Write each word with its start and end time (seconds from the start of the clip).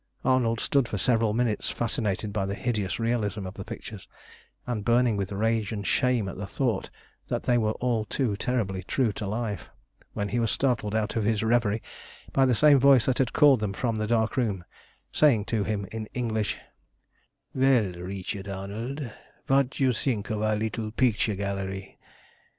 Arnold 0.25 0.59
stood 0.59 0.87
for 0.87 0.97
several 0.97 1.31
minutes 1.31 1.69
fascinated 1.69 2.33
by 2.33 2.47
the 2.47 2.55
hideous 2.55 2.99
realism 2.99 3.45
of 3.45 3.53
the 3.53 3.63
pictures, 3.63 4.07
and 4.65 4.83
burning 4.83 5.15
with 5.15 5.31
rage 5.31 5.71
and 5.71 5.85
shame 5.85 6.27
at 6.27 6.37
the 6.37 6.47
thought 6.47 6.89
that 7.27 7.43
they 7.43 7.55
were 7.55 7.73
all 7.73 8.05
too 8.05 8.35
terribly 8.35 8.81
true 8.81 9.13
to 9.13 9.27
life, 9.27 9.69
when 10.13 10.29
he 10.29 10.39
was 10.39 10.49
startled 10.49 10.95
out 10.95 11.15
of 11.15 11.23
his 11.23 11.43
reverie 11.43 11.83
by 12.33 12.47
the 12.47 12.55
same 12.55 12.79
voice 12.79 13.05
that 13.05 13.19
had 13.19 13.31
called 13.31 13.59
them 13.59 13.73
from 13.73 13.95
the 13.97 14.07
dark 14.07 14.37
room 14.37 14.65
saying 15.11 15.45
to 15.45 15.63
him 15.63 15.85
in 15.91 16.07
English 16.15 16.57
"Well, 17.53 17.91
Richard 17.91 18.47
Arnold, 18.47 19.07
what 19.45 19.69
do 19.69 19.83
you 19.83 19.93
think 19.93 20.31
of 20.31 20.41
our 20.41 20.55
little 20.55 20.89
picture 20.89 21.35
gallery? 21.35 21.99